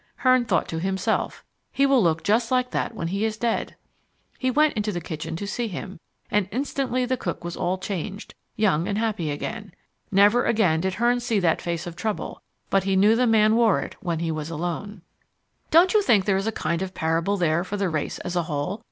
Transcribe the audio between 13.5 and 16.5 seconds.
wore it when he was alone. Don't you think there is